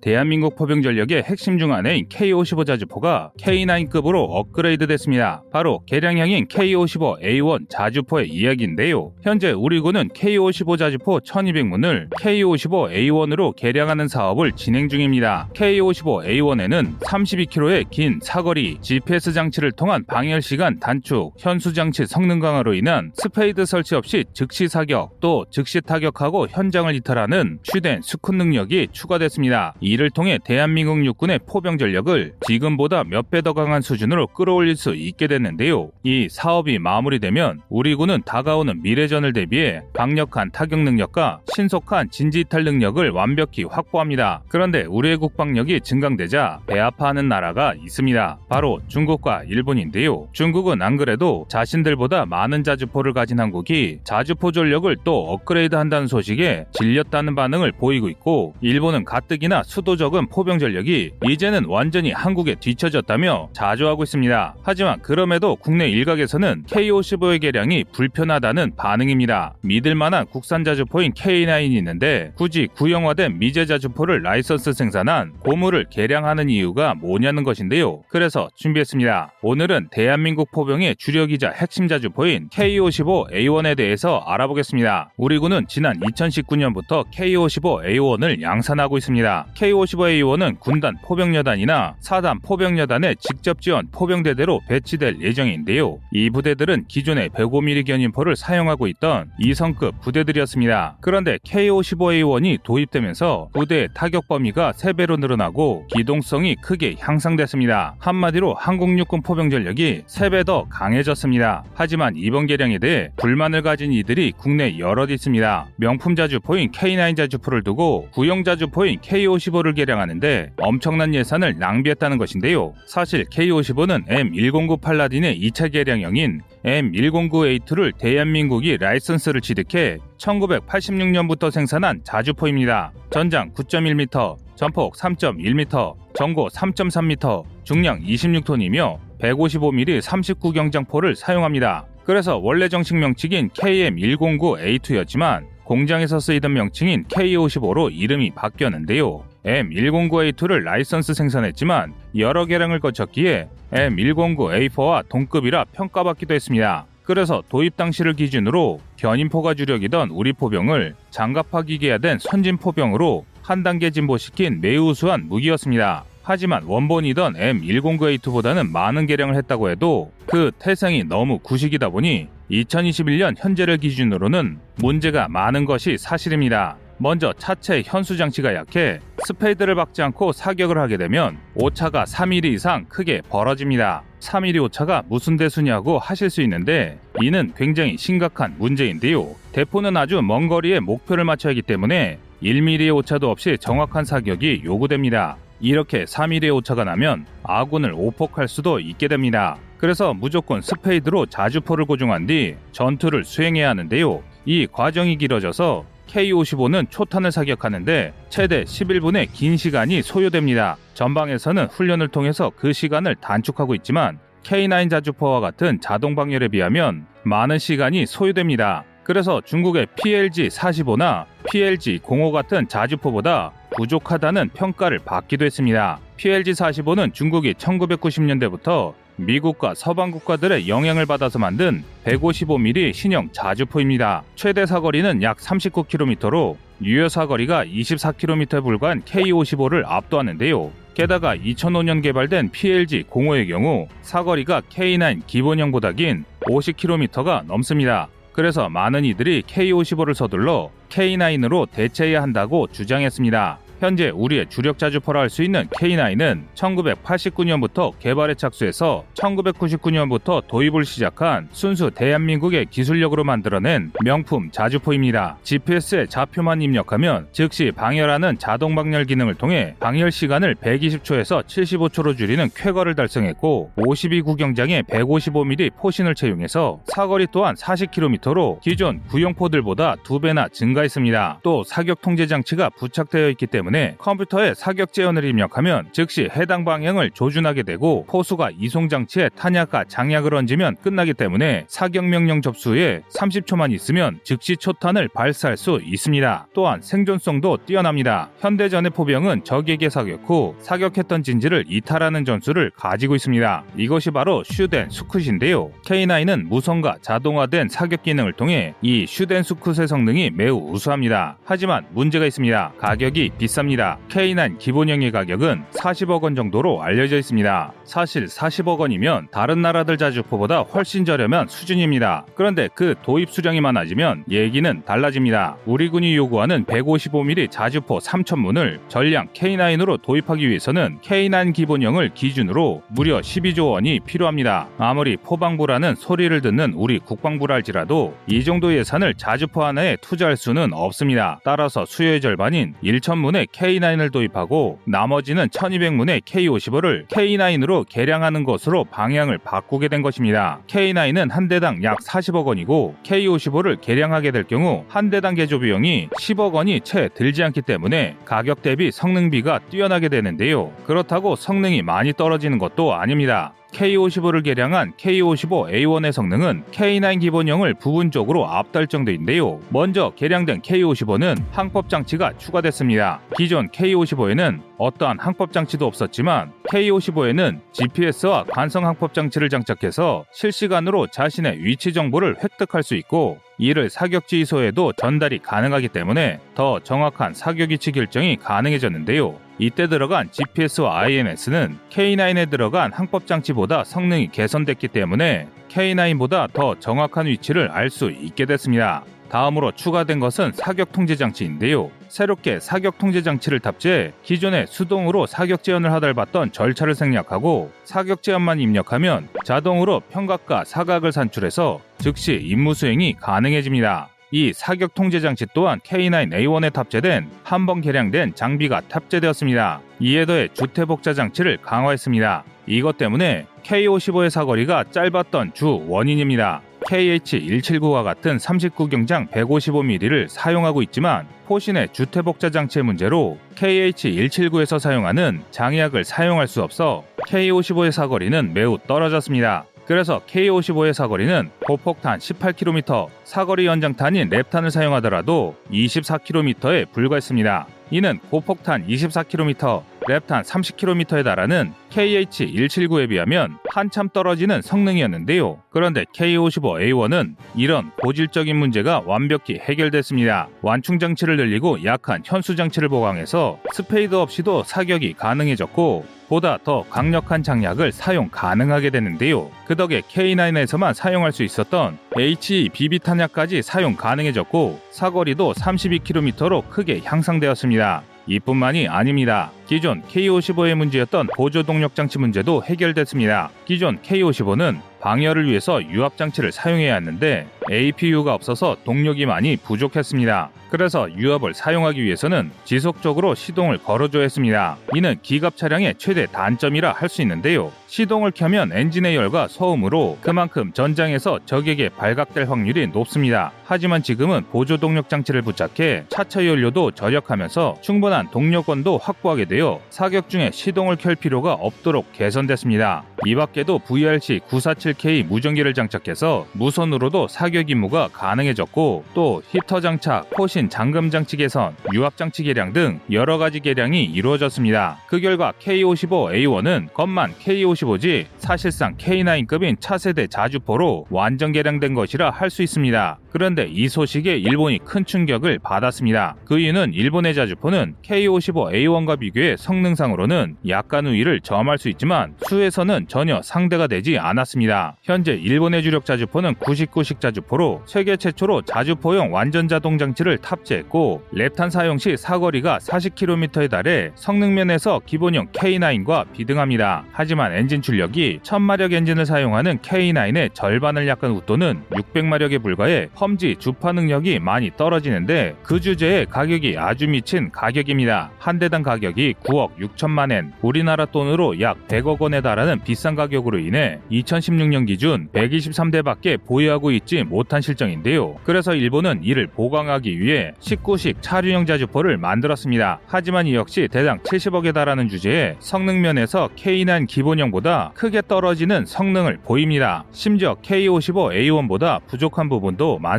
[0.00, 5.42] 대한민국 포병 전력의 핵심 중 하나인 K55 자주포가 K9급으로 업그레이드 됐습니다.
[5.52, 9.12] 바로 개량형인 K55A1 자주포의 이야기인데요.
[9.22, 15.50] 현재 우리 군은 K55 자주포 1200문을 K55A1으로 개량하는 사업을 진행 중입니다.
[15.54, 23.12] K55A1에는 32km의 긴 사거리, GPS 장치를 통한 방열 시간 단축, 현수 장치 성능 강화로 인한
[23.14, 29.74] 스페이드 설치 없이 즉시 사격, 또 즉시 타격하고 현장을 이탈하는 shoot and scoot 능력이 추가됐습니다.
[29.90, 35.26] 이를 통해 대한민국 육군의 포병 전력을 지금보다 몇 배 더 강한 수준으로 끌어올릴 수 있게
[35.26, 35.90] 됐는데요.
[36.04, 43.64] 이 사업이 마무리되면 우리 군은 다가오는 미래전을 대비해 강력한 타격 능력과 신속한 진지이탈 능력을 완벽히
[43.64, 44.42] 확보합니다.
[44.48, 48.38] 그런데 우리의 국방력이 증강되자 배아파하는 나라가 있습니다.
[48.48, 50.28] 바로 중국과 일본인데요.
[50.32, 57.34] 중국은 안 그래도 자신들보다 많은 자주포를 가진 한국이 자주포 전력을 또 업그레이드 한다는 소식에 질렸다는
[57.34, 64.56] 반응을 보이고 있고 일본은 가뜩이나 수도 적은 포병 전력이 이제는 완전히 한국에 뒤처졌다며 자조하고 있습니다.
[64.62, 69.54] 하지만 그럼에도 국내 일각에서는 K55의 개량이 불편하다는 반응입니다.
[69.62, 76.94] 믿을 만한 국산 자주포인 K9이 있는데 굳이 구형화된 미제 자주포를 라이선스 생산한 고무를 개량하는 이유가
[76.94, 78.02] 뭐냐는 것인데요.
[78.08, 79.32] 그래서 준비했습니다.
[79.40, 85.12] 오늘은 대한민국 포병의 주력이자 핵심 자주포인 K55A1에 대해서 알아보겠습니다.
[85.16, 89.46] 우리 군은 지난 2019년부터 K55A1을 양산하고 있습니다.
[89.70, 95.98] K55A1은 군단 포병여단이나 사단 포병여단의 직접 지원 포병대대로 배치될 예정인데요.
[96.12, 100.98] 이 부대들은 기존의 105mm 견인포를 사용하고 있던 2성급 부대들이었습니다.
[101.00, 107.96] 그런데 K55A1이 도입되면서 부대의 타격 범위가 3배로 늘어나고 기동성이 크게 향상됐습니다.
[107.98, 111.64] 한마디로 한국 육군 포병 전력이 3배 더 강해졌습니다.
[111.74, 115.68] 하지만 이번 개량에 대해 불만을 가진 이들이 국내 여럿 있습니다.
[115.76, 122.74] 명품 자주포인 K9 자주포를 두고 구형 자주포인 K55 K55를 개량하는데 엄청난 예산을 낭비했다는 것인데요.
[122.86, 132.92] 사실 K55는 M109 팔라딘의 2차 개량형인 M109A2를 대한민국이 라이선스를 취득해 1986년부터 생산한 자주포입니다.
[133.10, 141.86] 전장 9.1m, 전폭 3.1m, 전고 3.3m, 중량 26톤이며 155mm 39경장포를 사용합니다.
[142.04, 149.29] 그래서 원래 정식 명칭인 KM109A2였지만 공장에서 쓰이던 명칭인 K55로 이름이 바뀌었는데요.
[149.44, 156.86] M109A2를 라이선스 생산했지만 여러 개량을 거쳤기에 M109A4와 동급이라 평가받기도 했습니다.
[157.02, 164.60] 그래서 도입 당시를 기준으로 견인포가 주력이던 우리 포병을 장갑화 기계화된 선진 포병으로 한 단계 진보시킨
[164.60, 166.04] 매우 우수한 무기였습니다.
[166.22, 174.58] 하지만 원본이던 M109A2보다는 많은 개량을 했다고 해도 그 태생이 너무 구식이다 보니 2021년 현재를 기준으로는
[174.76, 176.76] 문제가 많은 것이 사실입니다.
[177.02, 183.22] 먼저 차체 현수 장치가 약해 스페이드를 박지 않고 사격을 하게 되면 오차가 3mm 이상 크게
[183.30, 184.02] 벌어집니다.
[184.20, 189.34] 3mm 오차가 무슨 대수냐고 하실 수 있는데 이는 굉장히 심각한 문제인데요.
[189.52, 195.38] 대포는 아주 먼 거리에 목표를 맞춰야 하기 때문에 1mm의 오차도 없이 정확한 사격이 요구됩니다.
[195.58, 199.56] 이렇게 3mm의 오차가 나면 아군을 오폭할 수도 있게 됩니다.
[199.78, 204.22] 그래서 무조건 스페이드로 자주포를 고정한 뒤 전투를 수행해야 하는데요.
[204.44, 210.76] 이 과정이 길어져서 K55는 초탄을 사격하는데 최대 11분의 긴 시간이 소요됩니다.
[210.94, 218.06] 전방에서는 훈련을 통해서 그 시간을 단축하고 있지만 K9 자주포와 같은 자동 방열에 비하면 많은 시간이
[218.06, 218.84] 소요됩니다.
[219.04, 225.98] 그래서 중국의 PLG-45나 PLG-05 같은 자주포보다 부족하다는 평가를 받기도 했습니다.
[226.16, 234.22] PLG-45는 중국이 1990년대부터 미국과 서방 국가들의 영향을 받아서 만든 155mm 신형 자주포입니다.
[234.34, 240.70] 최대 사거리는 약 39km로 유효 사거리가 24km에 불과한 K55를 압도하는데요.
[240.94, 248.08] 게다가 2005년 개발된 PLG-05의 경우 사거리가 K9 기본형보다 긴 50km가 넘습니다.
[248.32, 253.58] 그래서 많은 이들이 K55를 서둘러 K9으로 대체해야 한다고 주장했습니다.
[253.80, 261.90] 현재 우리의 주력 자주포라 할 수 있는 K9은 1989년부터 개발에 착수해서 1999년부터 도입을 시작한 순수
[261.90, 265.38] 대한민국의 기술력으로 만들어낸 명품 자주포입니다.
[265.44, 272.94] GPS에 좌표만 입력하면 즉시 방열하는 자동 방열 기능을 통해 방열 시간을 120초에서 75초로 줄이는 쾌거를
[272.96, 281.40] 달성했고 52 구경장에 155mm 포신을 채용해서 사거리 또한 40km로 기존 구형포들보다 2배나 증가했습니다.
[281.44, 287.62] 또 사격 통제 장치가 부착되어 있기 때문에 컴퓨터에 사격 제어를 입력하면 즉시 해당 방향을 조준하게
[287.62, 294.20] 되고 포수가 이송 장치에 탄약과 장약을 얹으면 끝나기 때문에 사격 명령 접수 후에 30초만 있으면
[294.24, 296.48] 즉시 초탄을 발사할 수 있습니다.
[296.54, 298.30] 또한 생존성도 뛰어납니다.
[298.40, 303.64] 현대전의 포병은 적에게 사격 후 사격했던 진지를 이탈하는 전술을 가지고 있습니다.
[303.76, 305.70] 이것이 바로 슈덴 수쿠시인데요.
[305.84, 311.38] K9은 무선과 자동화된 사격 기능을 통해 이 슈덴 수쿠스의 성능이 매우 우수합니다.
[311.44, 312.72] 하지만 문제가 있습니다.
[312.78, 313.96] 가격이 비 쌉니다.
[314.08, 317.72] K9 기본형의 가격은 40억 원 정도로 알려져 있습니다.
[317.84, 322.26] 사실 40억 원이면 다른 나라들 자주포보다 훨씬 저렴한 수준입니다.
[322.34, 325.56] 그런데 그 도입 수량이 많아지면 얘기는 달라집니다.
[325.66, 333.72] 우리 군이 요구하는 155mm 자주포 3,000문을 전량 K9으로 도입하기 위해서는 K9 기본형을 기준으로 무려 12조
[333.72, 334.68] 원이 필요합니다.
[334.78, 341.40] 아무리 포방부라는 소리를 듣는 우리 국방부랄지라도 이 정도 예산을 자주포 하나에 투자할 수는 없습니다.
[341.44, 350.02] 따라서 수요의 절반인 1,000문의 K9을 도입하고 나머지는 1,200문의 K55를 K9으로 개량하는 것으로 방향을 바꾸게 된
[350.02, 350.60] 것입니다.
[350.66, 356.52] K9은 한 대당 약 40억 원이고 K55를 개량하게 될 경우 한 대당 개조 비용이 10억
[356.52, 360.72] 원이 채 들지 않기 때문에 가격 대비 성능비가 뛰어나게 되는데요.
[360.84, 363.52] 그렇다고 성능이 많이 떨어지는 것도 아닙니다.
[363.72, 369.60] K55를 개량한 K55A1의 성능은 K9 기본형을 부분적으로 앞달 정도인데요.
[369.68, 373.20] 먼저 개량된 K55는 항법 장치가 추가됐습니다.
[373.36, 381.92] 기존 K55에는 어떠한 항법 장치도 없었지만 K55에는 GPS와 관성 항법 장치를 장착해서 실시간으로 자신의 위치
[381.92, 388.36] 정보를 획득할 수 있고 이를 사격 지휘소에도 전달이 가능하기 때문에 더 정확한 사격 위치 결정이
[388.36, 389.49] 가능해졌는데요.
[389.60, 397.70] 이때 들어간 GPS와 IMS는 K9에 들어간 항법 장치보다 성능이 개선됐기 때문에 K9보다 더 정확한 위치를
[397.70, 399.04] 알 수 있게 됐습니다.
[399.28, 401.90] 다음으로 추가된 것은 사격 통제 장치인데요.
[402.08, 409.28] 새롭게 사격 통제 장치를 탑재해 기존에 수동으로 사격 제한을 하달받던 절차를 생략하고 사격 제한만 입력하면
[409.44, 414.08] 자동으로 평각과 사각을 산출해서 즉시 임무 수행이 가능해집니다.
[414.32, 419.80] 이 사격 통제 장치 또한 K9A1에 탑재된 한 번 개량된 장비가 탑재되었습니다.
[420.00, 422.44] 이에 더해 주태 복자 장치를 강화했습니다.
[422.66, 426.62] 이것 때문에 K55의 사거리가 짧았던 주 원인입니다.
[426.86, 436.62] KH179와 같은 39경장 155mm를 사용하고 있지만 포신의 주태복자 장치의 문제로 KH179에서 사용하는 장약을 사용할 수
[436.62, 439.66] 없어 K55의 사거리는 매우 떨어졌습니다.
[439.90, 447.66] 그래서 K55의 사거리는 고폭탄 18km, 사거리 연장탄인 랩탄을 사용하더라도 24km에 불과했습니다.
[447.90, 455.60] 이는 고폭탄 24km, RAP탄 30km에 달하는 KH179에 비하면 한참 떨어지는 성능이었는데요.
[455.70, 460.50] 그런데 K55A1은 이런 고질적인 문제가 완벽히 해결됐습니다.
[460.62, 467.90] 완충 장치를 늘리고 약한 현수 장치를 보강해서 스페이드 없이도 사격이 가능해졌고 보다 더 강력한 장약을
[467.90, 469.50] 사용 가능하게 되는데요.
[469.66, 478.02] 그 덕에 K9에서만 사용할 수 있었던 HE BB 탄약까지 사용 가능해졌고 사거리도 32km로 크게 향상되었습니다.
[478.28, 479.50] 이뿐만이 아닙니다.
[479.66, 483.50] 기존 K55의 문제였던 보조 동력 장치 문제도 해결됐습니다.
[483.64, 490.50] 기존 K55는 방열을 위해서 유압 장치를 사용해야 했는데 APU가 없어서 동력이 많이 부족했습니다.
[490.70, 494.76] 그래서 유압을 사용하기 위해서는 지속적으로 시동을 걸어줘야 했습니다.
[494.94, 497.72] 이는 기갑 차량의 최대 단점이라 할 수 있는데요.
[497.88, 503.50] 시동을 켜면 엔진의 열과 소음으로 그만큼 전장에서 적에게 발각될 확률이 높습니다.
[503.64, 510.50] 하지만 지금은 보조 동력 장치를 부착해 차체 연료도 절약하면서 충분한 동력권도 확보하게 되어 사격 중에
[510.52, 513.04] 시동을 켤 필요가 없도록 개선됐습니다.
[513.26, 521.10] 이 밖에도 VRC 947K 무전기를 장착해서 무선으로도 사격 임무가 가능해졌고 또 히터 장착, 포신 잠금
[521.10, 524.98] 장치 개선, 유압 장치 개량 등 여러 가지 개량이 이루어졌습니다.
[525.06, 533.18] 그 결과 K55A1은 겉만 K55지 사실상 K9급인 차세대 자주포로 완전 개량된 것이라 할 수 있습니다.
[533.32, 536.36] 그런데 이 소식에 일본이 큰 충격을 받았습니다.
[536.44, 543.86] 그 이유는 일본의 자주포는 K55A1과 비교해 성능상으로는 약간 우위를 점할 수 있지만 수에서는 전혀 상대가
[543.86, 544.96] 되지 않았습니다.
[545.02, 551.98] 현재 일본의 주력 자주포는 99식 자주포로 세계 최초로 자주포용 완전 자동 장치를 탑재했고 RAP탄 사용
[551.98, 557.04] 시 사거리가 40km에 달해 성능면에서 기본형 K9과 비등합니다.
[557.12, 564.38] 하지만 엔진 출력이 1000마력 엔진을 사용하는 K9의 절반을 약간 웃도는 600마력에 불과해 험지 주파 능력이
[564.38, 568.30] 많이 떨어지는데 그 주제에 가격이 아주 미친 가격입니다.
[568.38, 573.98] 한 대당 가격이 9억 6천만 엔, 우리나라 돈으로 약 100억 원에 달하는 비싼 가격으로 인해
[574.10, 578.36] 2016년 기준 123대밖에 보유하고 있지 못한 실정인데요.
[578.44, 583.00] 그래서 일본은 이를 보강하기 위해 19식 차륜형 자주포를 만들었습니다.
[583.06, 590.04] 하지만 이 역시 대당 70억에 달하는 주제에 성능 면에서 K9 기본형보다 크게 떨어지는 성능을 보입니다.
[590.12, 593.09] 심지어 K55A1보다 부족한 부분도 많습니다.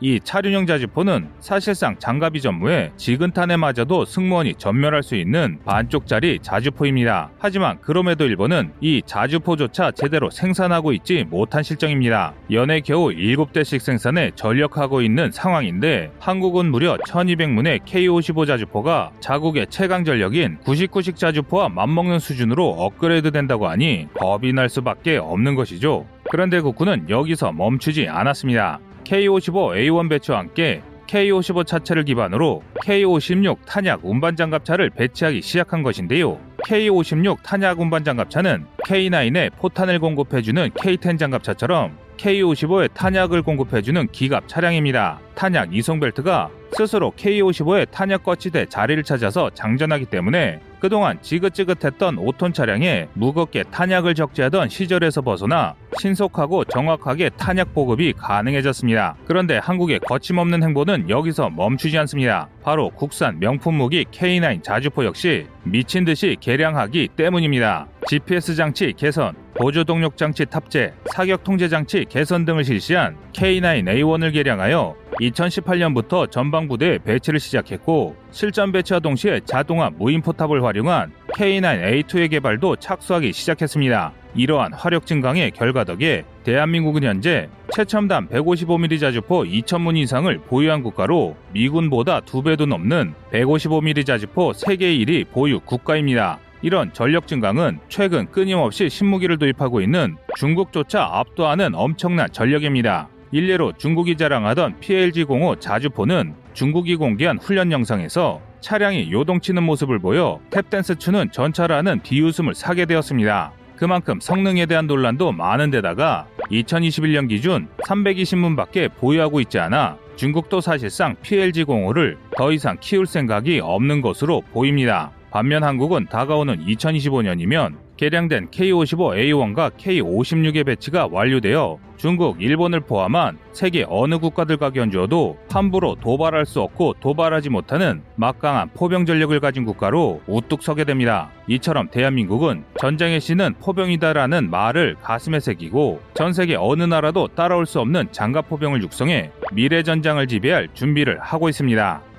[0.00, 7.30] 이 차륜형 자주포는 사실상 장갑이 전무해 지근탄에 맞아도 승무원이 전멸할 수 있는 반쪽짜리 자주포입니다.
[7.38, 12.34] 하지만 그럼에도 일본은 이 자주포조차 제대로 생산하고 있지 못한 실정입니다.
[12.52, 20.58] 연에 겨우 7대씩 생산에 전력하고 있는 상황인데 한국은 무려 1200문의 K55 자주포가 자국의 최강 전력인
[20.64, 26.06] 99식 자주포와 맞먹는 수준으로 업그레이드 된다고 하니 겁이 날 수밖에 없는 것이죠.
[26.30, 28.78] 그런데 국군은 여기서 멈추지 않았습니다.
[29.04, 36.38] K55A1 배치와 함께 K55 차체를 기반으로 K56 탄약 운반 장갑차를 배치하기 시작한 것인데요.
[36.66, 45.20] K56 탄약 운반 장갑차는 K9에 포탄을 공급해주는 K10 장갑차처럼 K55에 탄약을 공급해주는 기갑 차량입니다.
[45.34, 53.08] 탄약 이송 벨트가 스스로 K55의 탄약 거치대 자리를 찾아서 장전하기 때문에 그동안 지긋지긋했던 5톤 차량에
[53.14, 59.16] 무겁게 탄약을 적재하던 시절에서 벗어나 신속하고 정확하게 탄약 보급이 가능해졌습니다.
[59.26, 62.48] 그런데 한국의 거침없는 행보는 여기서 멈추지 않습니다.
[62.62, 67.86] 바로 국산 명품 무기 K9 자주포 역시 미친 듯이 개량하기 때문입니다.
[68.06, 74.96] GPS 장치 개선, 보조 동력 장치 탑재, 사격 통제 장치 개선 등을 실시한 K9A1을 개량하여
[75.20, 83.32] 2018년부터 전방 부대에 배치를 시작했고 실전 배치와 동시에 자동화 무인 포탑을 활용한 K9A2의 개발도 착수하기
[83.32, 84.12] 시작했습니다.
[84.34, 92.20] 이러한 화력 증강의 결과 덕에 대한민국은 현재 최첨단 155mm 자주포 2,000문 이상을 보유한 국가로 미군보다
[92.20, 96.40] 두 배도 넘는 155mm 자주포 세계 1위 보유 국가입니다.
[96.62, 103.08] 이런 전력 증강은 최근 끊임없이 신무기를 도입하고 있는 중국조차 압도하는 엄청난 전력입니다.
[103.32, 111.32] 일례로 중국이 자랑하던 PLG-05 자주포는 중국이 공개한 훈련 영상에서 차량이 요동치는 모습을 보여 탭댄스 추는
[111.32, 113.52] 전차라는 비웃음을 사게 되었습니다.
[113.76, 122.16] 그만큼 성능에 대한 논란도 많은 데다가 2021년 기준 320문밖에 보유하고 있지 않아 중국도 사실상 PLZ-05를
[122.36, 125.10] 더 이상 키울 생각이 없는 것으로 보입니다.
[125.34, 134.70] 반면 한국은 다가오는 2025년이면 개량된 K55A1과 K56의 배치가 완료되어 중국, 일본을 포함한 세계 어느 국가들과
[134.70, 141.32] 견주어도 함부로 도발할 수 없고 도발하지 못하는 막강한 포병 전력을 가진 국가로 우뚝 서게 됩니다.
[141.48, 148.12] 이처럼 대한민국은 전쟁의 신은 포병이다라는 말을 가슴에 새기고 전 세계 어느 나라도 따라올 수 없는
[148.12, 152.13] 장갑 포병을 육성해 미래 전장을 지배할 준비를 하고 있습니다.